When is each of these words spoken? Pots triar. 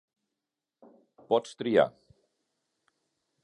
Pots 1.33 1.53
triar. 1.61 1.87